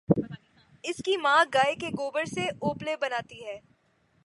اس 0.83 1.01
کی 1.05 1.15
ماں 1.17 1.43
گائےکے 1.53 1.89
گوبر 1.97 2.25
سے 2.25 2.47
اپلے 2.61 2.95
بناتی 3.01 3.43
ہے 3.45 3.57